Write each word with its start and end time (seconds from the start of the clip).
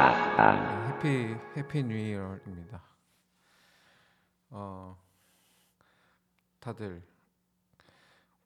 네, 0.00 0.06
해피 0.88 1.36
해피 1.58 1.82
뉴 1.84 1.94
이어입니다. 1.94 2.82
어 4.48 4.98
다들 6.58 7.02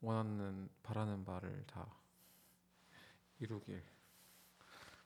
원하는 0.01 0.67
바라는 0.83 1.23
바를 1.23 1.63
다 1.65 1.87
이루길 3.39 3.81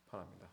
바랍니다. 0.09 0.47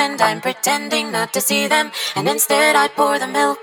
and 0.00 0.20
I'm 0.22 0.40
pretending 0.40 1.12
not 1.12 1.32
to 1.34 1.40
see 1.40 1.66
them. 1.68 1.92
And 2.16 2.26
instead, 2.26 2.74
I 2.74 2.88
pour 2.88 3.18
the 3.18 3.26
milk 3.26 3.59